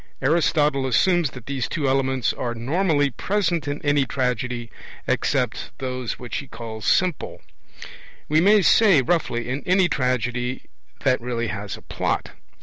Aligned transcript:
Aristotle 0.19 0.87
assumes 0.87 1.29
that 1.29 1.45
these 1.45 1.69
two 1.69 1.87
elements 1.87 2.33
are 2.33 2.55
normally 2.55 3.11
present 3.11 3.67
in 3.67 3.79
any 3.85 4.03
tragedy, 4.07 4.71
except 5.05 5.69
those 5.77 6.17
which 6.17 6.37
he 6.37 6.47
calls 6.47 6.85
'simple'; 6.85 7.43
we 8.27 8.41
may 8.41 8.63
say, 8.63 9.03
roughly, 9.03 9.47
in 9.47 9.61
any 9.67 9.87
tragedy 9.87 10.63
that 11.01 11.21
really 11.21 11.49
has 11.49 11.77
a 11.77 11.83
plot. 11.83 12.31